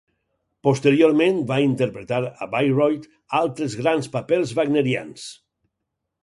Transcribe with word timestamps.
Posteriorment 0.67 1.35
va 1.51 1.57
interpretar 1.65 2.21
a 2.29 2.47
Bayreuth 2.55 3.05
altres 3.41 3.77
grans 3.83 4.11
papers 4.17 4.55
wagnerians. 4.63 5.29